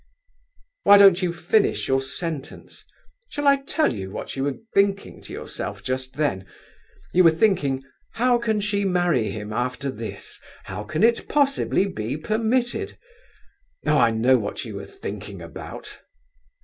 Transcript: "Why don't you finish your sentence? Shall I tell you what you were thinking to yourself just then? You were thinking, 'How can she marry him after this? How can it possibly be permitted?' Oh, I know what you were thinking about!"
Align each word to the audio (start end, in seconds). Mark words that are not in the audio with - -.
"Why 0.81 0.97
don't 0.97 1.21
you 1.21 1.31
finish 1.31 1.87
your 1.87 2.01
sentence? 2.01 2.83
Shall 3.29 3.47
I 3.47 3.57
tell 3.57 3.93
you 3.93 4.09
what 4.09 4.35
you 4.35 4.45
were 4.45 4.57
thinking 4.73 5.21
to 5.21 5.31
yourself 5.31 5.83
just 5.83 6.13
then? 6.15 6.47
You 7.13 7.23
were 7.23 7.29
thinking, 7.29 7.83
'How 8.13 8.39
can 8.39 8.61
she 8.61 8.83
marry 8.83 9.29
him 9.29 9.53
after 9.53 9.91
this? 9.91 10.41
How 10.63 10.83
can 10.85 11.03
it 11.03 11.29
possibly 11.29 11.85
be 11.85 12.17
permitted?' 12.17 12.97
Oh, 13.85 13.99
I 13.99 14.09
know 14.09 14.39
what 14.39 14.65
you 14.65 14.73
were 14.77 14.85
thinking 14.85 15.39
about!" 15.39 15.99